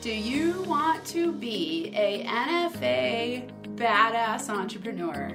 Do 0.00 0.10
you 0.10 0.62
want 0.62 1.04
to 1.08 1.30
be 1.30 1.92
a 1.94 2.24
NFA 2.24 3.50
badass 3.76 4.48
entrepreneur? 4.48 5.30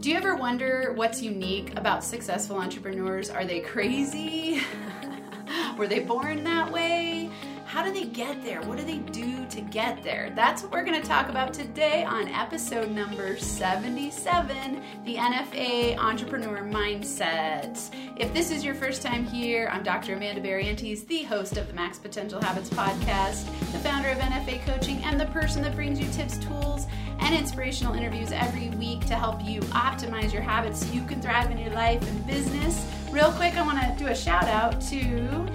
Do 0.00 0.10
you 0.10 0.16
ever 0.16 0.36
wonder 0.36 0.92
what's 0.94 1.22
unique 1.22 1.74
about 1.74 2.04
successful 2.04 2.56
entrepreneurs? 2.58 3.30
Are 3.30 3.46
they 3.46 3.60
crazy? 3.60 4.60
Were 5.78 5.86
they 5.86 6.00
born 6.00 6.44
that 6.44 6.70
way? 6.70 7.17
How 7.68 7.84
do 7.84 7.92
they 7.92 8.06
get 8.06 8.42
there? 8.42 8.62
What 8.62 8.78
do 8.78 8.84
they 8.84 8.96
do 8.96 9.44
to 9.44 9.60
get 9.60 10.02
there? 10.02 10.32
That's 10.34 10.62
what 10.62 10.72
we're 10.72 10.86
going 10.86 11.02
to 11.02 11.06
talk 11.06 11.28
about 11.28 11.52
today 11.52 12.02
on 12.02 12.26
episode 12.28 12.90
number 12.90 13.36
77 13.36 14.82
the 15.04 15.16
NFA 15.16 15.98
Entrepreneur 15.98 16.62
Mindset. 16.62 17.78
If 18.16 18.32
this 18.32 18.50
is 18.50 18.64
your 18.64 18.74
first 18.74 19.02
time 19.02 19.22
here, 19.22 19.68
I'm 19.70 19.82
Dr. 19.82 20.14
Amanda 20.14 20.40
Barrientos, 20.40 21.06
the 21.08 21.24
host 21.24 21.58
of 21.58 21.66
the 21.68 21.74
Max 21.74 21.98
Potential 21.98 22.40
Habits 22.40 22.70
podcast, 22.70 23.44
the 23.70 23.78
founder 23.80 24.08
of 24.08 24.16
NFA 24.16 24.64
Coaching, 24.64 25.04
and 25.04 25.20
the 25.20 25.26
person 25.26 25.60
that 25.60 25.74
brings 25.74 26.00
you 26.00 26.10
tips, 26.10 26.38
tools, 26.38 26.86
and 27.18 27.34
inspirational 27.34 27.92
interviews 27.92 28.32
every 28.32 28.70
week 28.78 29.04
to 29.08 29.14
help 29.14 29.44
you 29.44 29.60
optimize 29.60 30.32
your 30.32 30.40
habits 30.40 30.86
so 30.86 30.92
you 30.94 31.04
can 31.04 31.20
thrive 31.20 31.50
in 31.50 31.58
your 31.58 31.74
life 31.74 32.00
and 32.08 32.26
business. 32.26 32.90
Real 33.10 33.30
quick, 33.32 33.56
I 33.56 33.62
want 33.62 33.78
to 33.78 33.94
do 34.02 34.10
a 34.10 34.14
shout 34.14 34.44
out 34.44 34.80
to 34.82 35.46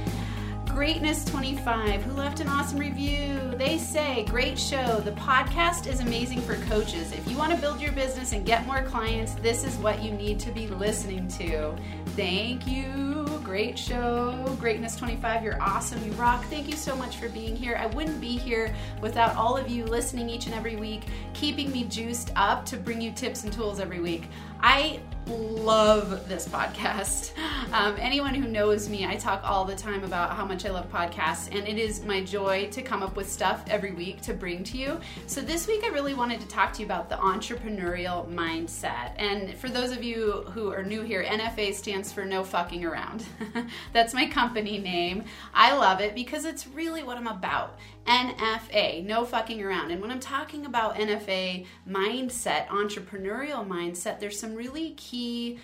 Greatness 0.74 1.24
25, 1.26 2.02
who 2.02 2.14
left 2.14 2.40
an 2.40 2.48
awesome 2.48 2.80
review. 2.80 3.54
They 3.58 3.78
say, 3.78 4.26
Great 4.28 4.58
show. 4.58 5.02
The 5.02 5.12
podcast 5.12 5.86
is 5.86 6.00
amazing 6.00 6.42
for 6.42 6.56
coaches. 6.66 7.12
If 7.12 7.30
you 7.30 7.38
want 7.38 7.54
to 7.54 7.62
build 7.62 7.80
your 7.80 7.92
business 7.92 8.32
and 8.32 8.44
get 8.44 8.66
more 8.66 8.82
clients, 8.82 9.36
this 9.36 9.64
is 9.64 9.76
what 9.78 10.02
you 10.02 10.12
need 10.12 10.40
to 10.40 10.52
be 10.52 10.66
listening 10.66 11.28
to. 11.28 11.76
Thank 12.16 12.66
you. 12.66 13.40
Great 13.44 13.78
show. 13.78 14.58
Greatness 14.60 14.96
25, 14.96 15.44
you're 15.44 15.62
awesome. 15.62 16.04
You 16.04 16.12
rock. 16.14 16.44
Thank 16.46 16.68
you 16.68 16.76
so 16.76 16.96
much 16.96 17.18
for 17.18 17.30
being 17.30 17.56
here. 17.56 17.76
I 17.80 17.86
wouldn't 17.86 18.20
be 18.20 18.36
here 18.36 18.74
without 19.00 19.36
all 19.36 19.56
of 19.56 19.70
you 19.70 19.86
listening 19.86 20.28
each 20.28 20.48
and 20.48 20.56
every 20.56 20.76
week, 20.76 21.04
keeping 21.34 21.72
me 21.72 21.84
juiced 21.84 22.32
up 22.36 22.66
to 22.66 22.78
bring 22.78 23.00
you 23.00 23.12
tips 23.12 23.44
and 23.44 23.54
tools 23.54 23.80
every 23.80 24.00
week. 24.00 24.24
I 24.60 25.02
love 25.28 26.28
this 26.28 26.48
podcast. 26.48 27.32
Um, 27.72 27.96
anyone 28.00 28.34
who 28.34 28.48
knows 28.48 28.90
me, 28.90 29.06
I 29.06 29.16
talk 29.16 29.42
all 29.44 29.66
the 29.66 29.76
time 29.76 30.04
about 30.04 30.36
how 30.36 30.46
much 30.46 30.66
I 30.66 30.70
love 30.70 30.92
podcasts, 30.92 31.48
and 31.56 31.68
it 31.68 31.78
is 31.78 32.04
my 32.04 32.22
joy 32.24 32.70
to 32.72 32.82
come 32.82 33.02
up 33.02 33.16
with 33.16 33.32
stuff 33.32 33.64
every 33.70 33.92
week 33.92 34.22
to 34.22 34.34
bring 34.34 34.64
to 34.66 34.78
you. 34.78 35.00
So, 35.28 35.42
this 35.42 35.68
week 35.68 35.84
I 35.84 35.88
really 35.88 36.14
wanted 36.14 36.42
to 36.42 36.48
talk 36.48 36.74
to 36.74 36.80
you 36.82 36.86
about 36.86 37.10
the 37.10 37.16
entrepreneurial 37.16 38.30
mindset. 38.30 39.14
And 39.18 39.56
for 39.56 39.70
those 39.70 39.92
of 39.92 40.04
you 40.04 40.46
who 40.54 40.72
are 40.72 40.84
new 40.84 41.02
here, 41.02 41.24
NFA 41.24 41.74
stands 41.74 42.12
for 42.12 42.26
No 42.26 42.44
Fucking 42.44 42.84
Around. 42.84 43.26
That's 43.94 44.14
my 44.14 44.28
company 44.28 44.78
name. 44.78 45.24
I 45.54 45.76
love 45.76 46.02
it 46.02 46.14
because 46.16 46.46
it's 46.46 46.68
really 46.68 47.04
what 47.04 47.18
I'm 47.18 47.28
about. 47.28 47.78
NFA, 48.06 49.06
no 49.06 49.26
fucking 49.26 49.64
around. 49.64 49.92
And 49.92 50.02
when 50.02 50.12
I'm 50.12 50.20
talking 50.20 50.66
about 50.66 50.96
NFA 50.96 51.66
mindset, 51.88 52.68
entrepreneurial 52.68 53.68
mindset, 53.68 54.20
there's 54.20 54.40
some 54.40 54.56
really 54.56 54.92
key 54.92 55.60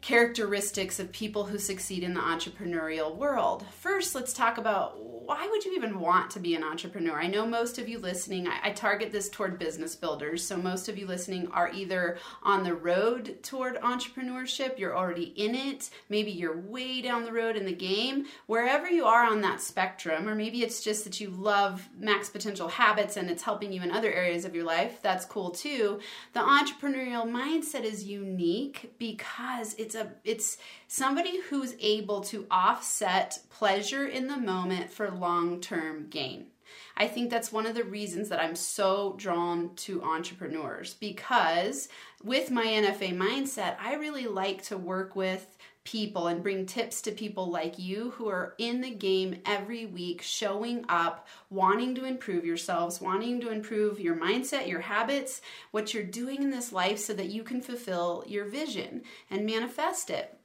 characteristics 0.00 0.98
of 0.98 1.12
people 1.12 1.44
who 1.44 1.58
succeed 1.58 2.02
in 2.02 2.14
the 2.14 2.20
entrepreneurial 2.20 3.14
world. 3.14 3.64
First, 3.78 4.14
let's 4.14 4.32
talk 4.32 4.58
about 4.58 4.98
why 5.30 5.46
would 5.46 5.64
you 5.64 5.72
even 5.76 6.00
want 6.00 6.28
to 6.28 6.40
be 6.40 6.56
an 6.56 6.64
entrepreneur? 6.64 7.16
I 7.16 7.28
know 7.28 7.46
most 7.46 7.78
of 7.78 7.88
you 7.88 8.00
listening, 8.00 8.48
I, 8.48 8.58
I, 8.64 8.70
target 8.72 9.12
this 9.12 9.28
toward 9.28 9.60
business 9.60 9.94
builders. 9.94 10.44
So, 10.44 10.56
most 10.56 10.88
of 10.88 10.98
you 10.98 11.06
listening 11.06 11.46
are 11.52 11.70
either 11.70 12.18
on 12.42 12.64
the 12.64 12.74
road 12.74 13.40
toward 13.44 13.76
entrepreneurship, 13.76 14.76
you're 14.76 14.96
already 14.96 15.32
in 15.36 15.54
it, 15.54 15.90
maybe 16.08 16.32
you're 16.32 16.58
way 16.58 17.00
down 17.00 17.22
the 17.22 17.32
road 17.32 17.54
in 17.54 17.64
the 17.64 17.72
game. 17.72 18.26
Wherever 18.46 18.90
you 18.90 19.04
are 19.04 19.24
on 19.24 19.40
that 19.42 19.60
spectrum, 19.60 20.28
or 20.28 20.34
maybe 20.34 20.64
it's 20.64 20.82
just 20.82 21.04
that 21.04 21.20
you 21.20 21.30
love 21.30 21.88
max 21.96 22.28
potential 22.28 22.66
habits 22.66 23.16
and 23.16 23.30
it's 23.30 23.44
helping 23.44 23.72
you 23.72 23.82
in 23.82 23.92
other 23.92 24.12
areas 24.12 24.44
of 24.44 24.56
your 24.56 24.64
life, 24.64 24.98
that's 25.00 25.24
cool 25.24 25.52
too. 25.52 26.00
The 26.32 26.40
entrepreneurial 26.40 27.22
mindset 27.22 27.84
is 27.84 28.02
unique 28.02 28.94
because 28.98 29.74
it's 29.74 29.94
a 29.94 30.10
it's 30.24 30.58
somebody 30.88 31.40
who's 31.42 31.76
able 31.78 32.20
to 32.22 32.48
offset 32.50 33.38
pleasure 33.48 34.08
in 34.08 34.26
the 34.26 34.36
moment 34.36 34.90
for 34.90 35.10
long-term 35.20 36.08
gain. 36.08 36.46
I 36.96 37.08
think 37.08 37.30
that's 37.30 37.52
one 37.52 37.66
of 37.66 37.74
the 37.74 37.84
reasons 37.84 38.28
that 38.28 38.40
I'm 38.40 38.56
so 38.56 39.14
drawn 39.18 39.74
to 39.76 40.02
entrepreneurs 40.02 40.94
because 40.94 41.88
with 42.22 42.50
my 42.50 42.64
NFA 42.64 43.16
mindset, 43.16 43.76
I 43.80 43.94
really 43.94 44.26
like 44.26 44.62
to 44.64 44.76
work 44.76 45.16
with 45.16 45.56
people 45.84 46.26
and 46.26 46.42
bring 46.42 46.66
tips 46.66 47.00
to 47.02 47.10
people 47.10 47.50
like 47.50 47.78
you 47.78 48.10
who 48.10 48.28
are 48.28 48.54
in 48.58 48.80
the 48.80 48.90
game 48.90 49.40
every 49.46 49.86
week, 49.86 50.20
showing 50.20 50.84
up, 50.88 51.26
wanting 51.48 51.94
to 51.94 52.04
improve 52.04 52.44
yourselves, 52.44 53.00
wanting 53.00 53.40
to 53.40 53.50
improve 53.50 53.98
your 53.98 54.14
mindset, 54.14 54.68
your 54.68 54.80
habits, 54.80 55.40
what 55.70 55.94
you're 55.94 56.02
doing 56.02 56.42
in 56.42 56.50
this 56.50 56.72
life 56.72 56.98
so 56.98 57.14
that 57.14 57.30
you 57.30 57.42
can 57.42 57.62
fulfill 57.62 58.22
your 58.26 58.44
vision 58.44 59.02
and 59.30 59.46
manifest 59.46 60.10
it. 60.10 60.39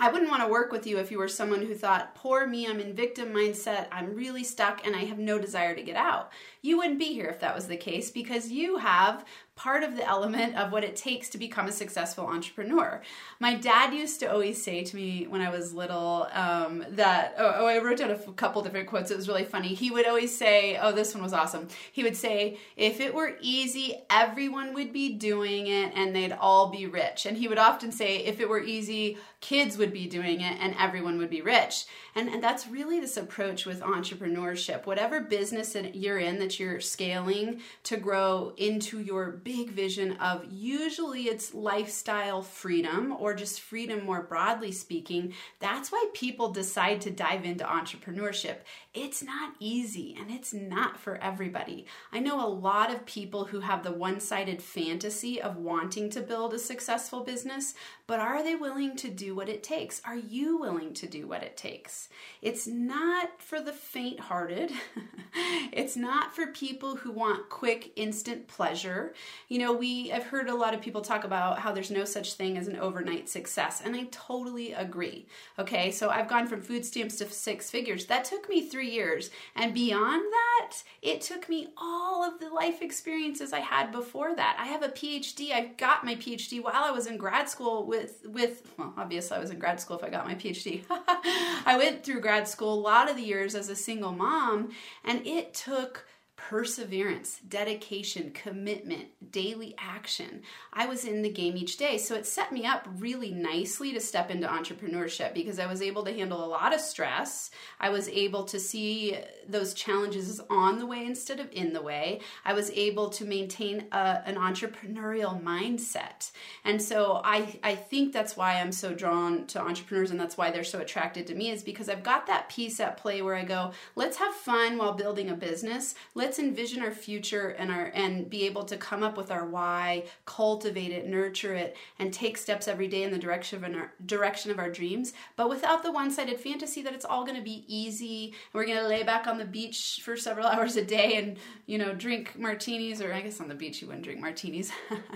I 0.00 0.10
wouldn't 0.10 0.30
want 0.30 0.42
to 0.42 0.48
work 0.48 0.72
with 0.72 0.86
you 0.86 0.98
if 0.98 1.10
you 1.10 1.18
were 1.18 1.28
someone 1.28 1.62
who 1.62 1.74
thought, 1.74 2.14
poor 2.14 2.46
me, 2.46 2.66
I'm 2.66 2.80
in 2.80 2.94
victim 2.94 3.28
mindset, 3.28 3.86
I'm 3.92 4.14
really 4.14 4.42
stuck, 4.42 4.86
and 4.86 4.96
I 4.96 5.04
have 5.04 5.18
no 5.18 5.38
desire 5.38 5.74
to 5.74 5.82
get 5.82 5.96
out. 5.96 6.32
You 6.60 6.78
wouldn't 6.78 6.98
be 6.98 7.12
here 7.12 7.26
if 7.26 7.40
that 7.40 7.54
was 7.54 7.66
the 7.66 7.76
case 7.76 8.10
because 8.10 8.50
you 8.50 8.78
have 8.78 9.24
part 9.54 9.82
of 9.82 9.96
the 9.96 10.08
element 10.08 10.56
of 10.56 10.72
what 10.72 10.82
it 10.82 10.96
takes 10.96 11.28
to 11.28 11.38
become 11.38 11.66
a 11.66 11.72
successful 11.72 12.26
entrepreneur. 12.26 13.02
My 13.38 13.54
dad 13.54 13.92
used 13.92 14.18
to 14.20 14.32
always 14.32 14.62
say 14.62 14.82
to 14.82 14.96
me 14.96 15.26
when 15.28 15.42
I 15.42 15.50
was 15.50 15.74
little 15.74 16.26
um, 16.32 16.84
that, 16.90 17.34
oh, 17.36 17.52
oh, 17.56 17.66
I 17.66 17.78
wrote 17.78 17.98
down 17.98 18.10
a 18.10 18.16
couple 18.32 18.62
different 18.62 18.88
quotes. 18.88 19.10
It 19.10 19.16
was 19.16 19.28
really 19.28 19.44
funny. 19.44 19.74
He 19.74 19.90
would 19.90 20.06
always 20.06 20.36
say, 20.36 20.78
oh, 20.80 20.92
this 20.92 21.14
one 21.14 21.22
was 21.22 21.34
awesome. 21.34 21.68
He 21.92 22.02
would 22.02 22.16
say, 22.16 22.58
if 22.76 22.98
it 22.98 23.14
were 23.14 23.36
easy, 23.40 23.96
everyone 24.08 24.72
would 24.72 24.92
be 24.92 25.12
doing 25.12 25.66
it 25.66 25.92
and 25.94 26.16
they'd 26.16 26.32
all 26.32 26.70
be 26.70 26.86
rich. 26.86 27.26
And 27.26 27.36
he 27.36 27.46
would 27.46 27.58
often 27.58 27.92
say, 27.92 28.18
if 28.18 28.40
it 28.40 28.48
were 28.48 28.62
easy, 28.62 29.18
kids 29.40 29.76
would 29.76 29.81
be 29.90 30.06
doing 30.06 30.42
it 30.42 30.58
and 30.60 30.74
everyone 30.78 31.16
would 31.16 31.30
be 31.30 31.40
rich. 31.40 31.86
And, 32.14 32.28
and 32.28 32.42
that's 32.42 32.68
really 32.68 33.00
this 33.00 33.16
approach 33.16 33.64
with 33.64 33.80
entrepreneurship. 33.80 34.84
Whatever 34.84 35.22
business 35.22 35.74
you're 35.94 36.18
in 36.18 36.38
that 36.40 36.60
you're 36.60 36.78
scaling 36.78 37.62
to 37.84 37.96
grow 37.96 38.52
into 38.58 39.00
your 39.00 39.30
big 39.30 39.70
vision 39.70 40.12
of 40.18 40.44
usually 40.50 41.22
it's 41.22 41.54
lifestyle 41.54 42.42
freedom 42.42 43.16
or 43.18 43.32
just 43.32 43.62
freedom 43.62 44.04
more 44.04 44.22
broadly 44.22 44.72
speaking, 44.72 45.32
that's 45.58 45.90
why 45.90 46.06
people 46.12 46.50
decide 46.50 47.00
to 47.00 47.10
dive 47.10 47.46
into 47.46 47.64
entrepreneurship. 47.64 48.56
It's 48.92 49.22
not 49.22 49.54
easy 49.58 50.14
and 50.20 50.30
it's 50.30 50.52
not 50.52 50.98
for 50.98 51.16
everybody. 51.16 51.86
I 52.12 52.18
know 52.18 52.44
a 52.44 52.48
lot 52.48 52.92
of 52.92 53.06
people 53.06 53.46
who 53.46 53.60
have 53.60 53.82
the 53.82 53.92
one 53.92 54.20
sided 54.20 54.60
fantasy 54.60 55.40
of 55.40 55.56
wanting 55.56 56.10
to 56.10 56.20
build 56.20 56.52
a 56.52 56.58
successful 56.58 57.24
business, 57.24 57.74
but 58.06 58.20
are 58.20 58.42
they 58.42 58.54
willing 58.54 58.96
to 58.96 59.08
do 59.08 59.34
what 59.34 59.48
it 59.48 59.62
takes? 59.62 59.71
Are 60.04 60.16
you 60.16 60.58
willing 60.58 60.92
to 60.94 61.06
do 61.06 61.26
what 61.26 61.42
it 61.42 61.56
takes? 61.56 62.10
It's 62.42 62.66
not 62.66 63.40
for 63.40 63.58
the 63.58 63.72
faint 63.72 64.20
hearted. 64.20 64.70
it's 65.72 65.96
not 65.96 66.34
for 66.34 66.48
people 66.48 66.96
who 66.96 67.10
want 67.10 67.48
quick, 67.48 67.90
instant 67.96 68.48
pleasure. 68.48 69.14
You 69.48 69.60
know, 69.60 69.72
we 69.72 70.08
have 70.08 70.24
heard 70.24 70.50
a 70.50 70.54
lot 70.54 70.74
of 70.74 70.82
people 70.82 71.00
talk 71.00 71.24
about 71.24 71.58
how 71.58 71.72
there's 71.72 71.90
no 71.90 72.04
such 72.04 72.34
thing 72.34 72.58
as 72.58 72.68
an 72.68 72.76
overnight 72.76 73.30
success, 73.30 73.80
and 73.82 73.96
I 73.96 74.08
totally 74.10 74.74
agree. 74.74 75.26
Okay, 75.58 75.90
so 75.90 76.10
I've 76.10 76.28
gone 76.28 76.46
from 76.46 76.60
food 76.60 76.84
stamps 76.84 77.16
to 77.16 77.28
six 77.30 77.70
figures. 77.70 78.04
That 78.04 78.26
took 78.26 78.50
me 78.50 78.68
three 78.68 78.90
years. 78.90 79.30
And 79.56 79.72
beyond 79.72 80.22
that, 80.22 80.82
it 81.00 81.22
took 81.22 81.48
me 81.48 81.68
all 81.78 82.22
of 82.22 82.40
the 82.40 82.50
life 82.50 82.82
experiences 82.82 83.54
I 83.54 83.60
had 83.60 83.90
before 83.90 84.36
that. 84.36 84.58
I 84.60 84.66
have 84.66 84.82
a 84.82 84.88
PhD. 84.88 85.50
I 85.52 85.72
got 85.78 86.04
my 86.04 86.16
PhD 86.16 86.62
while 86.62 86.84
I 86.84 86.90
was 86.90 87.06
in 87.06 87.16
grad 87.16 87.48
school 87.48 87.86
with 87.86 88.26
with 88.26 88.70
well, 88.76 88.92
obviously 88.98 89.38
I 89.38 89.40
was 89.40 89.50
in 89.50 89.61
grad 89.62 89.80
school 89.80 89.96
if 89.96 90.02
I 90.02 90.10
got 90.10 90.26
my 90.26 90.34
PhD. 90.34 90.82
I 90.90 91.76
went 91.78 92.02
through 92.02 92.20
grad 92.20 92.48
school 92.48 92.74
a 92.74 92.82
lot 92.82 93.08
of 93.08 93.14
the 93.14 93.22
years 93.22 93.54
as 93.54 93.68
a 93.68 93.76
single 93.76 94.10
mom, 94.10 94.72
and 95.04 95.24
it 95.24 95.54
took 95.54 96.04
perseverance, 96.48 97.40
dedication, 97.48 98.30
commitment, 98.32 99.06
daily 99.30 99.74
action. 99.78 100.42
I 100.72 100.86
was 100.86 101.04
in 101.04 101.22
the 101.22 101.30
game 101.30 101.56
each 101.56 101.76
day. 101.76 101.98
So 101.98 102.14
it 102.14 102.26
set 102.26 102.52
me 102.52 102.66
up 102.66 102.88
really 102.98 103.30
nicely 103.30 103.92
to 103.92 104.00
step 104.00 104.30
into 104.30 104.48
entrepreneurship 104.48 105.34
because 105.34 105.58
I 105.58 105.66
was 105.66 105.80
able 105.80 106.04
to 106.04 106.12
handle 106.12 106.44
a 106.44 106.46
lot 106.46 106.74
of 106.74 106.80
stress. 106.80 107.50
I 107.78 107.90
was 107.90 108.08
able 108.08 108.44
to 108.44 108.58
see 108.58 109.16
those 109.48 109.72
challenges 109.72 110.40
on 110.50 110.78
the 110.78 110.86
way 110.86 111.06
instead 111.06 111.38
of 111.38 111.48
in 111.52 111.72
the 111.72 111.82
way. 111.82 112.20
I 112.44 112.54
was 112.54 112.70
able 112.70 113.10
to 113.10 113.24
maintain 113.24 113.86
a, 113.92 114.22
an 114.26 114.34
entrepreneurial 114.34 115.40
mindset. 115.40 116.32
And 116.64 116.82
so 116.82 117.20
I, 117.24 117.58
I 117.62 117.76
think 117.76 118.12
that's 118.12 118.36
why 118.36 118.60
I'm 118.60 118.72
so 118.72 118.94
drawn 118.94 119.46
to 119.48 119.60
entrepreneurs 119.60 120.10
and 120.10 120.18
that's 120.18 120.36
why 120.36 120.50
they're 120.50 120.64
so 120.64 120.80
attracted 120.80 121.26
to 121.28 121.34
me 121.34 121.50
is 121.50 121.62
because 121.62 121.88
I've 121.88 122.02
got 122.02 122.26
that 122.26 122.48
piece 122.48 122.80
at 122.80 122.96
play 122.96 123.22
where 123.22 123.36
I 123.36 123.44
go, 123.44 123.72
let's 123.94 124.16
have 124.16 124.34
fun 124.34 124.76
while 124.76 124.92
building 124.92 125.30
a 125.30 125.34
business. 125.34 125.94
Let's 126.14 126.31
let's 126.32 126.38
envision 126.38 126.80
our 126.82 126.90
future 126.90 127.50
and 127.58 127.70
our 127.70 127.92
and 127.94 128.30
be 128.30 128.46
able 128.46 128.64
to 128.64 128.74
come 128.78 129.02
up 129.02 129.18
with 129.18 129.30
our 129.30 129.44
why, 129.44 130.02
cultivate 130.24 130.90
it, 130.90 131.06
nurture 131.06 131.52
it, 131.52 131.76
and 131.98 132.10
take 132.10 132.38
steps 132.38 132.66
every 132.66 132.88
day 132.88 133.02
in 133.02 133.10
the 133.10 133.18
direction 133.18 133.62
of 133.62 133.74
our 133.74 133.92
direction 134.06 134.50
of 134.50 134.58
our 134.58 134.70
dreams, 134.70 135.12
but 135.36 135.50
without 135.50 135.82
the 135.82 135.92
one-sided 135.92 136.40
fantasy 136.40 136.80
that 136.80 136.94
it's 136.94 137.04
all 137.04 137.26
going 137.26 137.36
to 137.36 137.44
be 137.44 137.66
easy 137.68 138.28
and 138.28 138.54
we're 138.54 138.64
going 138.64 138.78
to 138.78 138.88
lay 138.88 139.02
back 139.02 139.26
on 139.26 139.36
the 139.36 139.44
beach 139.44 140.00
for 140.02 140.16
several 140.16 140.46
hours 140.52 140.74
a 140.76 140.82
day 140.82 141.18
and 141.18 141.36
you 141.66 141.76
know 141.76 141.92
drink 141.92 142.38
martinis 142.38 143.02
or 143.02 143.12
I 143.12 143.20
guess 143.20 143.38
on 143.38 143.48
the 143.48 143.54
beach 143.54 143.82
you 143.82 143.88
wouldn't 143.88 144.04
drink 144.04 144.18
martinis, 144.18 144.72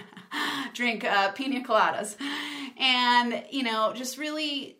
drink 0.75 1.03
uh, 1.03 1.33
pina 1.33 1.65
coladas, 1.67 2.17
and 2.77 3.43
you 3.51 3.63
know 3.63 3.95
just 3.95 4.19
really 4.19 4.77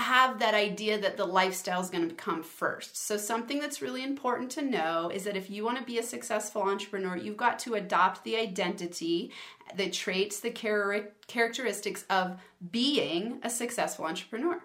have 0.00 0.38
that 0.38 0.54
idea 0.54 0.98
that 0.98 1.16
the 1.16 1.26
lifestyle 1.26 1.80
is 1.80 1.90
going 1.90 2.08
to 2.08 2.14
come 2.14 2.42
first. 2.42 2.96
So, 2.96 3.16
something 3.16 3.60
that's 3.60 3.82
really 3.82 4.02
important 4.02 4.50
to 4.52 4.62
know 4.62 5.10
is 5.12 5.24
that 5.24 5.36
if 5.36 5.50
you 5.50 5.64
want 5.64 5.78
to 5.78 5.84
be 5.84 5.98
a 5.98 6.02
successful 6.02 6.62
entrepreneur, 6.62 7.16
you've 7.16 7.36
got 7.36 7.58
to 7.60 7.74
adopt 7.74 8.24
the 8.24 8.36
identity, 8.36 9.30
the 9.76 9.90
traits, 9.90 10.40
the 10.40 10.50
char- 10.50 11.10
characteristics 11.26 12.04
of 12.08 12.40
being 12.70 13.38
a 13.42 13.50
successful 13.50 14.06
entrepreneur. 14.06 14.62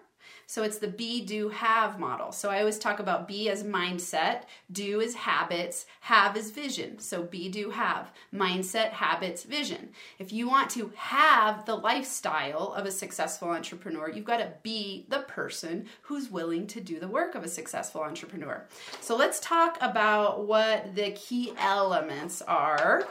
So 0.48 0.62
it's 0.62 0.78
the 0.78 0.88
be, 0.88 1.20
do, 1.20 1.50
have 1.50 2.00
model. 2.00 2.32
So 2.32 2.48
I 2.48 2.60
always 2.60 2.78
talk 2.78 3.00
about 3.00 3.28
be 3.28 3.50
as 3.50 3.64
mindset, 3.64 4.44
do 4.72 5.02
as 5.02 5.14
habits, 5.14 5.84
have 6.00 6.38
as 6.38 6.50
vision. 6.50 6.98
So 7.00 7.22
be, 7.22 7.50
do, 7.50 7.68
have. 7.68 8.10
Mindset, 8.34 8.92
habits, 8.92 9.42
vision. 9.42 9.90
If 10.18 10.32
you 10.32 10.48
want 10.48 10.70
to 10.70 10.90
have 10.96 11.66
the 11.66 11.74
lifestyle 11.74 12.72
of 12.72 12.86
a 12.86 12.90
successful 12.90 13.50
entrepreneur, 13.50 14.08
you've 14.08 14.24
got 14.24 14.38
to 14.38 14.54
be 14.62 15.04
the 15.10 15.20
person 15.20 15.84
who's 16.00 16.30
willing 16.30 16.66
to 16.68 16.80
do 16.80 16.98
the 16.98 17.08
work 17.08 17.34
of 17.34 17.44
a 17.44 17.48
successful 17.48 18.00
entrepreneur. 18.00 18.64
So 19.02 19.18
let's 19.18 19.40
talk 19.40 19.76
about 19.82 20.46
what 20.46 20.94
the 20.94 21.10
key 21.10 21.52
elements 21.58 22.40
are 22.40 23.06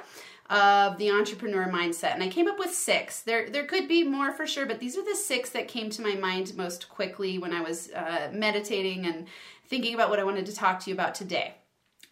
of 0.49 0.97
the 0.97 1.11
entrepreneur 1.11 1.65
mindset. 1.67 2.13
And 2.13 2.23
I 2.23 2.29
came 2.29 2.47
up 2.47 2.59
with 2.59 2.73
six. 2.73 3.21
There, 3.21 3.49
there 3.49 3.65
could 3.65 3.87
be 3.87 4.03
more 4.03 4.31
for 4.31 4.47
sure, 4.47 4.65
but 4.65 4.79
these 4.79 4.97
are 4.97 5.03
the 5.03 5.15
six 5.15 5.49
that 5.51 5.67
came 5.67 5.89
to 5.89 6.01
my 6.01 6.15
mind 6.15 6.55
most 6.55 6.89
quickly 6.89 7.37
when 7.37 7.53
I 7.53 7.61
was 7.61 7.91
uh, 7.91 8.29
meditating 8.33 9.05
and 9.05 9.27
thinking 9.67 9.93
about 9.93 10.09
what 10.09 10.19
I 10.19 10.23
wanted 10.23 10.45
to 10.45 10.55
talk 10.55 10.79
to 10.81 10.89
you 10.89 10.93
about 10.93 11.15
today. 11.15 11.55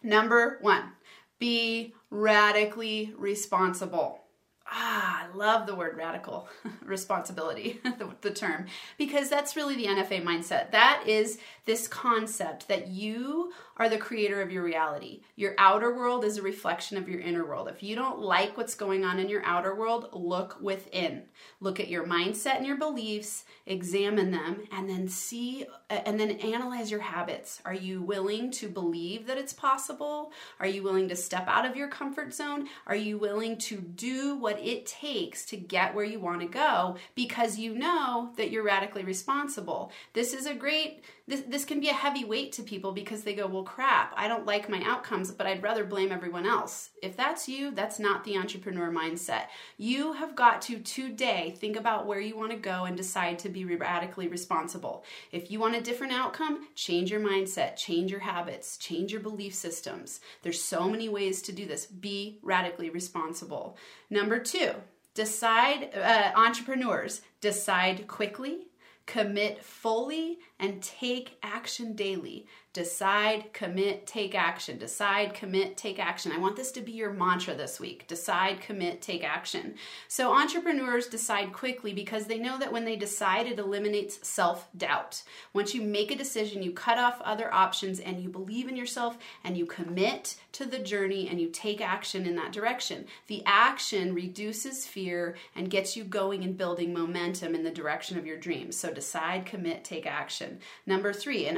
Number 0.02 0.58
one, 0.60 0.92
be 1.38 1.94
radically 2.10 3.14
responsible. 3.16 4.25
Ah, 4.68 5.24
I 5.24 5.36
love 5.36 5.66
the 5.66 5.74
word 5.76 5.96
radical 5.96 6.48
responsibility, 6.82 7.80
the, 7.84 8.10
the, 8.20 8.30
term, 8.30 8.66
because 8.98 9.28
that's 9.30 9.54
really 9.54 9.76
the 9.76 9.86
NFA 9.86 10.24
mindset. 10.24 10.72
That 10.72 11.04
is 11.06 11.38
this 11.66 11.86
concept 11.86 12.66
that 12.68 12.88
you 12.88 13.52
are 13.76 13.88
the 13.88 13.98
creator 13.98 14.40
of 14.40 14.50
your 14.50 14.64
reality. 14.64 15.20
Your 15.36 15.54
outer 15.58 15.94
world 15.94 16.24
is 16.24 16.38
a 16.38 16.42
reflection 16.42 16.96
of 16.96 17.08
your 17.08 17.20
inner 17.20 17.44
world. 17.44 17.68
If 17.68 17.82
you 17.82 17.94
don't 17.94 18.18
like 18.18 18.56
what's 18.56 18.74
going 18.74 19.04
on 19.04 19.18
in 19.18 19.28
your 19.28 19.44
outer 19.44 19.74
world, 19.74 20.08
look 20.12 20.56
within. 20.60 21.24
Look 21.60 21.78
at 21.78 21.88
your 21.88 22.06
mindset 22.06 22.56
and 22.56 22.66
your 22.66 22.78
beliefs, 22.78 23.44
examine 23.66 24.30
them, 24.30 24.64
and 24.72 24.88
then 24.88 25.08
see 25.08 25.66
and 25.88 26.18
then 26.18 26.32
analyze 26.32 26.90
your 26.90 27.00
habits. 27.00 27.60
Are 27.64 27.74
you 27.74 28.02
willing 28.02 28.50
to 28.52 28.68
believe 28.68 29.26
that 29.26 29.38
it's 29.38 29.52
possible? 29.52 30.32
Are 30.58 30.66
you 30.66 30.82
willing 30.82 31.08
to 31.10 31.16
step 31.16 31.46
out 31.46 31.64
of 31.66 31.76
your 31.76 31.88
comfort 31.88 32.34
zone? 32.34 32.68
Are 32.86 32.96
you 32.96 33.18
willing 33.18 33.58
to 33.58 33.76
do 33.76 34.36
what 34.36 34.55
it 34.58 34.86
takes 34.86 35.44
to 35.46 35.56
get 35.56 35.94
where 35.94 36.04
you 36.04 36.20
want 36.20 36.40
to 36.40 36.46
go 36.46 36.96
because 37.14 37.58
you 37.58 37.74
know 37.74 38.30
that 38.36 38.50
you're 38.50 38.62
radically 38.62 39.04
responsible? 39.04 39.92
This 40.12 40.32
is 40.32 40.46
a 40.46 40.54
great 40.54 41.02
this, 41.28 41.42
this 41.48 41.64
can 41.64 41.80
be 41.80 41.88
a 41.88 41.94
heavy 41.94 42.24
weight 42.24 42.52
to 42.52 42.62
people 42.62 42.92
because 42.92 43.22
they 43.22 43.34
go, 43.34 43.48
well, 43.48 43.64
crap, 43.64 44.14
I 44.16 44.28
don't 44.28 44.46
like 44.46 44.68
my 44.68 44.80
outcomes, 44.84 45.32
but 45.32 45.46
I'd 45.46 45.62
rather 45.62 45.84
blame 45.84 46.12
everyone 46.12 46.46
else. 46.46 46.90
If 47.02 47.16
that's 47.16 47.48
you, 47.48 47.72
that's 47.72 47.98
not 47.98 48.22
the 48.22 48.36
entrepreneur 48.36 48.92
mindset. 48.92 49.46
You 49.76 50.12
have 50.12 50.36
got 50.36 50.62
to 50.62 50.78
today 50.78 51.54
think 51.58 51.74
about 51.76 52.06
where 52.06 52.20
you 52.20 52.36
want 52.36 52.52
to 52.52 52.56
go 52.56 52.84
and 52.84 52.96
decide 52.96 53.40
to 53.40 53.48
be 53.48 53.64
radically 53.64 54.28
responsible. 54.28 55.04
If 55.32 55.50
you 55.50 55.58
want 55.58 55.74
a 55.74 55.80
different 55.80 56.12
outcome, 56.12 56.68
change 56.76 57.10
your 57.10 57.20
mindset, 57.20 57.74
change 57.76 58.12
your 58.12 58.20
habits, 58.20 58.76
change 58.76 59.10
your 59.10 59.20
belief 59.20 59.54
systems. 59.54 60.20
There's 60.42 60.62
so 60.62 60.88
many 60.88 61.08
ways 61.08 61.42
to 61.42 61.52
do 61.52 61.66
this. 61.66 61.86
Be 61.86 62.38
radically 62.42 62.90
responsible. 62.90 63.76
Number 64.10 64.38
two, 64.38 64.70
decide, 65.14 65.90
uh, 65.96 66.38
entrepreneurs, 66.38 67.22
decide 67.40 68.06
quickly 68.06 68.68
commit 69.06 69.64
fully 69.64 70.38
and 70.58 70.82
take 70.82 71.38
action 71.42 71.94
daily. 71.94 72.46
Decide, 72.76 73.54
commit, 73.54 74.06
take 74.06 74.34
action. 74.34 74.76
Decide, 74.76 75.32
commit, 75.32 75.78
take 75.78 75.98
action. 75.98 76.30
I 76.30 76.36
want 76.36 76.56
this 76.56 76.70
to 76.72 76.82
be 76.82 76.92
your 76.92 77.10
mantra 77.10 77.54
this 77.54 77.80
week. 77.80 78.06
Decide, 78.06 78.60
commit, 78.60 79.00
take 79.00 79.24
action. 79.24 79.76
So 80.08 80.30
entrepreneurs 80.30 81.06
decide 81.06 81.54
quickly 81.54 81.94
because 81.94 82.26
they 82.26 82.38
know 82.38 82.58
that 82.58 82.70
when 82.70 82.84
they 82.84 82.96
decide, 82.96 83.46
it 83.46 83.58
eliminates 83.58 84.28
self 84.28 84.68
doubt. 84.76 85.22
Once 85.54 85.74
you 85.74 85.80
make 85.80 86.10
a 86.10 86.16
decision, 86.16 86.62
you 86.62 86.70
cut 86.70 86.98
off 86.98 87.18
other 87.22 87.50
options 87.50 87.98
and 87.98 88.20
you 88.20 88.28
believe 88.28 88.68
in 88.68 88.76
yourself 88.76 89.16
and 89.42 89.56
you 89.56 89.64
commit 89.64 90.36
to 90.52 90.66
the 90.66 90.78
journey 90.78 91.28
and 91.30 91.40
you 91.40 91.48
take 91.48 91.80
action 91.80 92.26
in 92.26 92.36
that 92.36 92.52
direction. 92.52 93.06
The 93.26 93.42
action 93.46 94.12
reduces 94.12 94.86
fear 94.86 95.34
and 95.54 95.70
gets 95.70 95.96
you 95.96 96.04
going 96.04 96.44
and 96.44 96.58
building 96.58 96.92
momentum 96.92 97.54
in 97.54 97.62
the 97.62 97.70
direction 97.70 98.18
of 98.18 98.26
your 98.26 98.36
dreams. 98.36 98.76
So 98.76 98.92
decide, 98.92 99.46
commit, 99.46 99.82
take 99.82 100.04
action. 100.04 100.58
Number 100.84 101.14
three, 101.14 101.46
an 101.46 101.56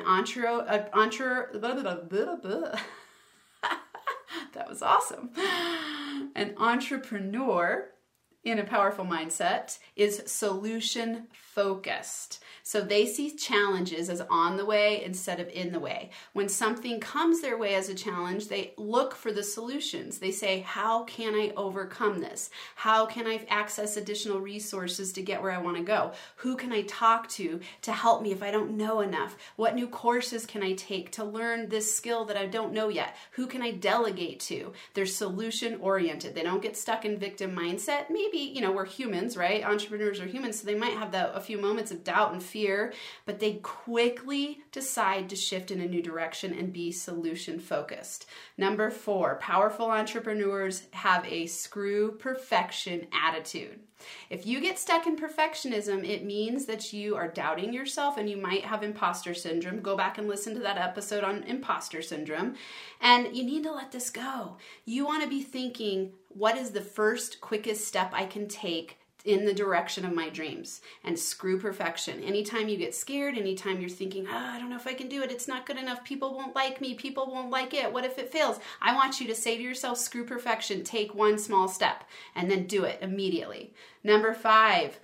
entre- 1.08 1.48
entre- 1.58 2.78
that 4.54 4.68
was 4.68 4.82
awesome. 4.82 5.30
An 6.34 6.54
entrepreneur 6.58 7.90
in 8.44 8.58
a 8.58 8.64
powerful 8.64 9.04
mindset 9.04 9.78
is 9.96 10.22
solution 10.26 11.26
focused. 11.32 12.40
So 12.62 12.82
they 12.82 13.06
see 13.06 13.30
challenges 13.30 14.10
as 14.10 14.20
on 14.30 14.58
the 14.58 14.64
way 14.66 15.02
instead 15.02 15.40
of 15.40 15.48
in 15.48 15.72
the 15.72 15.80
way. 15.80 16.10
When 16.34 16.48
something 16.48 17.00
comes 17.00 17.40
their 17.40 17.56
way 17.56 17.74
as 17.74 17.88
a 17.88 17.94
challenge, 17.94 18.46
they 18.48 18.74
look 18.76 19.14
for 19.16 19.32
the 19.32 19.42
solutions. 19.42 20.18
They 20.18 20.30
say, 20.30 20.60
How 20.60 21.04
can 21.04 21.34
I 21.34 21.52
overcome 21.56 22.20
this? 22.20 22.50
How 22.76 23.06
can 23.06 23.26
I 23.26 23.44
access 23.48 23.96
additional 23.96 24.38
resources 24.38 25.12
to 25.14 25.22
get 25.22 25.42
where 25.42 25.50
I 25.50 25.62
want 25.62 25.78
to 25.78 25.82
go? 25.82 26.12
Who 26.36 26.56
can 26.56 26.72
I 26.72 26.82
talk 26.82 27.28
to 27.30 27.58
to 27.82 27.92
help 27.92 28.22
me 28.22 28.32
if 28.32 28.42
I 28.42 28.50
don't 28.50 28.76
know 28.76 29.00
enough? 29.00 29.36
What 29.56 29.74
new 29.74 29.88
courses 29.88 30.44
can 30.44 30.62
I 30.62 30.74
take 30.74 31.10
to 31.12 31.24
learn 31.24 31.70
this 31.70 31.92
skill 31.92 32.26
that 32.26 32.36
I 32.36 32.44
don't 32.44 32.74
know 32.74 32.90
yet? 32.90 33.16
Who 33.32 33.46
can 33.46 33.62
I 33.62 33.72
delegate 33.72 34.40
to? 34.40 34.74
They're 34.92 35.06
solution 35.06 35.80
oriented. 35.80 36.34
They 36.34 36.42
don't 36.42 36.62
get 36.62 36.76
stuck 36.76 37.06
in 37.06 37.18
victim 37.18 37.56
mindset. 37.56 38.10
Maybe, 38.10 38.27
you 38.32 38.60
know, 38.60 38.72
we're 38.72 38.84
humans, 38.84 39.36
right? 39.36 39.64
Entrepreneurs 39.64 40.20
are 40.20 40.26
humans, 40.26 40.60
so 40.60 40.66
they 40.66 40.74
might 40.74 40.92
have 40.92 41.12
the, 41.12 41.34
a 41.34 41.40
few 41.40 41.58
moments 41.58 41.90
of 41.90 42.04
doubt 42.04 42.32
and 42.32 42.42
fear, 42.42 42.92
but 43.26 43.40
they 43.40 43.54
quickly 43.54 44.62
decide 44.72 45.28
to 45.28 45.36
shift 45.36 45.70
in 45.70 45.80
a 45.80 45.86
new 45.86 46.02
direction 46.02 46.52
and 46.52 46.72
be 46.72 46.92
solution 46.92 47.58
focused. 47.58 48.26
Number 48.56 48.90
four, 48.90 49.36
powerful 49.36 49.90
entrepreneurs 49.90 50.82
have 50.92 51.24
a 51.26 51.46
screw 51.46 52.12
perfection 52.12 53.06
attitude. 53.12 53.80
If 54.30 54.46
you 54.46 54.60
get 54.60 54.78
stuck 54.78 55.06
in 55.06 55.16
perfectionism, 55.16 56.08
it 56.08 56.24
means 56.24 56.66
that 56.66 56.92
you 56.92 57.16
are 57.16 57.28
doubting 57.28 57.72
yourself 57.72 58.16
and 58.16 58.28
you 58.28 58.36
might 58.36 58.64
have 58.64 58.82
imposter 58.82 59.34
syndrome. 59.34 59.80
Go 59.80 59.96
back 59.96 60.18
and 60.18 60.28
listen 60.28 60.54
to 60.54 60.60
that 60.60 60.78
episode 60.78 61.24
on 61.24 61.42
imposter 61.44 62.02
syndrome. 62.02 62.54
And 63.00 63.36
you 63.36 63.44
need 63.44 63.62
to 63.64 63.72
let 63.72 63.92
this 63.92 64.10
go. 64.10 64.56
You 64.84 65.04
want 65.04 65.22
to 65.22 65.28
be 65.28 65.42
thinking, 65.42 66.12
what 66.28 66.56
is 66.56 66.70
the 66.70 66.80
first, 66.80 67.40
quickest 67.40 67.86
step 67.86 68.12
I 68.12 68.26
can 68.26 68.48
take 68.48 68.98
in 69.24 69.44
the 69.44 69.54
direction 69.54 70.04
of 70.04 70.14
my 70.14 70.28
dreams 70.28 70.80
and 71.04 71.18
screw 71.18 71.58
perfection. 71.58 72.22
Anytime 72.22 72.68
you 72.68 72.76
get 72.76 72.94
scared, 72.94 73.36
anytime 73.36 73.80
you're 73.80 73.90
thinking, 73.90 74.26
oh, 74.28 74.36
I 74.36 74.58
don't 74.58 74.70
know 74.70 74.76
if 74.76 74.86
I 74.86 74.94
can 74.94 75.08
do 75.08 75.22
it, 75.22 75.32
it's 75.32 75.48
not 75.48 75.66
good 75.66 75.76
enough, 75.76 76.04
people 76.04 76.34
won't 76.34 76.54
like 76.54 76.80
me, 76.80 76.94
people 76.94 77.26
won't 77.26 77.50
like 77.50 77.74
it, 77.74 77.92
what 77.92 78.04
if 78.04 78.18
it 78.18 78.32
fails? 78.32 78.60
I 78.80 78.94
want 78.94 79.20
you 79.20 79.26
to 79.26 79.34
say 79.34 79.56
to 79.56 79.62
yourself, 79.62 79.98
screw 79.98 80.24
perfection, 80.24 80.84
take 80.84 81.14
one 81.14 81.38
small 81.38 81.68
step, 81.68 82.04
and 82.34 82.50
then 82.50 82.66
do 82.66 82.84
it 82.84 83.00
immediately. 83.02 83.72
Number 84.04 84.32
five, 84.32 85.00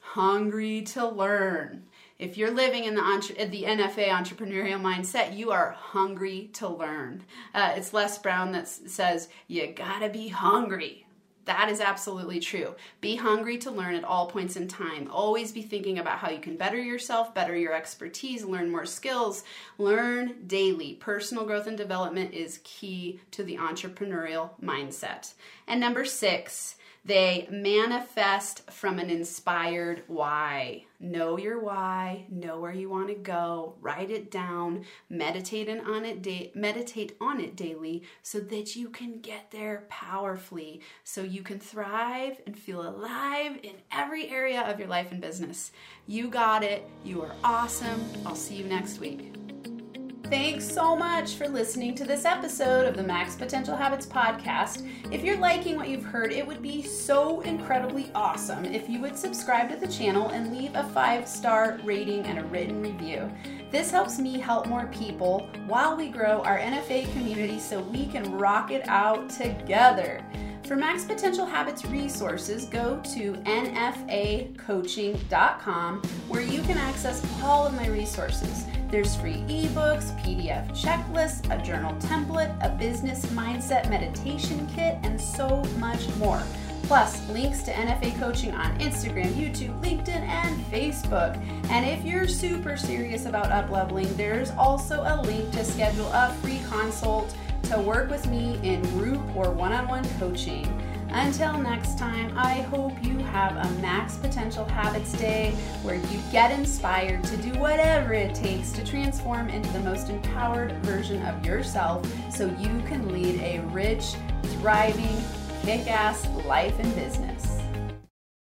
hungry 0.00 0.82
to 0.82 1.08
learn. 1.08 1.84
If 2.18 2.36
you're 2.36 2.52
living 2.52 2.84
in 2.84 2.94
the 2.94 3.02
the 3.50 3.64
NFA 3.64 4.08
entrepreneurial 4.08 4.80
mindset, 4.80 5.36
you 5.36 5.50
are 5.50 5.72
hungry 5.72 6.50
to 6.54 6.68
learn. 6.68 7.24
Uh, 7.52 7.72
it's 7.74 7.92
Les 7.92 8.18
Brown 8.18 8.52
that 8.52 8.68
says 8.68 9.28
you 9.48 9.66
gotta 9.66 10.08
be 10.08 10.28
hungry 10.28 11.03
that 11.44 11.68
is 11.68 11.80
absolutely 11.80 12.40
true. 12.40 12.74
Be 13.00 13.16
hungry 13.16 13.58
to 13.58 13.70
learn 13.70 13.94
at 13.94 14.04
all 14.04 14.26
points 14.26 14.56
in 14.56 14.68
time. 14.68 15.08
Always 15.10 15.52
be 15.52 15.62
thinking 15.62 15.98
about 15.98 16.18
how 16.18 16.30
you 16.30 16.38
can 16.38 16.56
better 16.56 16.80
yourself, 16.80 17.34
better 17.34 17.56
your 17.56 17.74
expertise, 17.74 18.44
learn 18.44 18.70
more 18.70 18.86
skills. 18.86 19.44
Learn 19.78 20.36
daily. 20.46 20.94
Personal 20.94 21.44
growth 21.44 21.66
and 21.66 21.76
development 21.76 22.32
is 22.32 22.60
key 22.64 23.20
to 23.32 23.42
the 23.42 23.56
entrepreneurial 23.56 24.50
mindset. 24.62 25.34
And 25.66 25.80
number 25.80 26.04
six, 26.04 26.76
They 27.06 27.46
manifest 27.50 28.70
from 28.70 28.98
an 28.98 29.10
inspired 29.10 30.04
why. 30.06 30.84
Know 30.98 31.36
your 31.36 31.60
why, 31.60 32.24
know 32.30 32.58
where 32.60 32.72
you 32.72 32.88
want 32.88 33.08
to 33.08 33.14
go, 33.14 33.74
write 33.82 34.10
it 34.10 34.30
down, 34.30 34.86
meditate 35.10 35.68
on 35.68 36.06
it 36.06 36.22
da- 36.22 36.50
meditate 36.54 37.14
on 37.20 37.40
it 37.40 37.56
daily 37.56 38.04
so 38.22 38.40
that 38.40 38.74
you 38.74 38.88
can 38.88 39.20
get 39.20 39.50
there 39.50 39.84
powerfully, 39.90 40.80
so 41.02 41.20
you 41.20 41.42
can 41.42 41.58
thrive 41.58 42.40
and 42.46 42.58
feel 42.58 42.80
alive 42.80 43.58
in 43.62 43.74
every 43.92 44.30
area 44.30 44.62
of 44.62 44.78
your 44.78 44.88
life 44.88 45.12
and 45.12 45.20
business. 45.20 45.72
You 46.06 46.28
got 46.28 46.62
it. 46.62 46.88
You 47.04 47.20
are 47.22 47.34
awesome. 47.44 48.02
I'll 48.24 48.34
see 48.34 48.54
you 48.54 48.64
next 48.64 48.98
week. 48.98 49.34
Thanks 50.30 50.66
so 50.66 50.96
much 50.96 51.34
for 51.34 51.46
listening 51.48 51.94
to 51.96 52.04
this 52.04 52.24
episode 52.24 52.86
of 52.86 52.96
the 52.96 53.02
Max 53.02 53.36
Potential 53.36 53.76
Habits 53.76 54.06
podcast. 54.06 54.88
If 55.12 55.22
you're 55.22 55.36
liking 55.36 55.76
what 55.76 55.90
you've 55.90 56.02
heard, 56.02 56.32
it 56.32 56.46
would 56.46 56.62
be 56.62 56.80
so 56.82 57.42
incredibly 57.42 58.10
awesome 58.14 58.64
if 58.64 58.88
you 58.88 59.02
would 59.02 59.18
subscribe 59.18 59.68
to 59.68 59.76
the 59.76 59.86
channel 59.86 60.30
and 60.30 60.56
leave 60.56 60.74
a 60.74 60.84
five 60.84 61.28
star 61.28 61.78
rating 61.84 62.24
and 62.24 62.38
a 62.38 62.44
written 62.44 62.80
review. 62.80 63.30
This 63.70 63.90
helps 63.90 64.18
me 64.18 64.38
help 64.38 64.66
more 64.66 64.86
people 64.86 65.46
while 65.66 65.94
we 65.94 66.08
grow 66.08 66.40
our 66.40 66.58
NFA 66.58 67.12
community 67.12 67.60
so 67.60 67.80
we 67.80 68.06
can 68.06 68.32
rock 68.32 68.70
it 68.70 68.88
out 68.88 69.28
together. 69.28 70.24
For 70.66 70.74
Max 70.74 71.04
Potential 71.04 71.44
Habits 71.44 71.84
resources, 71.84 72.64
go 72.64 72.98
to 73.14 73.34
nfacoaching.com 73.34 76.02
where 76.28 76.40
you 76.40 76.62
can 76.62 76.78
access 76.78 77.22
all 77.42 77.66
of 77.66 77.74
my 77.74 77.88
resources. 77.88 78.64
There's 78.90 79.16
free 79.16 79.42
ebooks, 79.48 80.14
PDF 80.22 80.68
checklists, 80.70 81.50
a 81.50 81.62
journal 81.64 81.92
template, 81.94 82.56
a 82.64 82.68
business 82.76 83.26
mindset 83.26 83.90
meditation 83.90 84.68
kit, 84.74 84.98
and 85.02 85.20
so 85.20 85.62
much 85.78 86.08
more. 86.16 86.42
Plus, 86.84 87.26
links 87.30 87.62
to 87.62 87.72
NFA 87.72 88.18
coaching 88.20 88.52
on 88.52 88.78
Instagram, 88.78 89.32
YouTube, 89.32 89.80
LinkedIn, 89.82 90.08
and 90.08 90.64
Facebook. 90.66 91.34
And 91.70 91.86
if 91.86 92.04
you're 92.04 92.28
super 92.28 92.76
serious 92.76 93.24
about 93.24 93.46
upleveling, 93.46 94.14
there's 94.16 94.50
also 94.50 95.00
a 95.00 95.20
link 95.22 95.50
to 95.52 95.64
schedule 95.64 96.06
a 96.12 96.32
free 96.42 96.60
consult 96.68 97.34
to 97.64 97.80
work 97.80 98.10
with 98.10 98.26
me 98.28 98.60
in 98.62 98.82
group 98.98 99.22
or 99.34 99.50
one 99.50 99.72
on 99.72 99.88
one 99.88 100.04
coaching. 100.18 100.66
Until 101.16 101.56
next 101.58 101.96
time, 101.96 102.36
I 102.36 102.62
hope 102.62 102.92
you 103.04 103.16
have 103.18 103.56
a 103.56 103.70
Max 103.80 104.16
Potential 104.16 104.64
Habits 104.64 105.12
Day 105.12 105.52
where 105.84 105.94
you 105.94 106.20
get 106.32 106.50
inspired 106.50 107.22
to 107.24 107.36
do 107.36 107.50
whatever 107.60 108.12
it 108.14 108.34
takes 108.34 108.72
to 108.72 108.84
transform 108.84 109.48
into 109.48 109.72
the 109.72 109.78
most 109.78 110.10
empowered 110.10 110.72
version 110.84 111.24
of 111.24 111.46
yourself 111.46 112.04
so 112.34 112.46
you 112.58 112.82
can 112.88 113.12
lead 113.12 113.40
a 113.40 113.60
rich, 113.66 114.16
thriving, 114.58 115.22
kick 115.62 115.86
ass 115.86 116.26
life 116.46 116.76
and 116.80 116.92
business. 116.96 117.53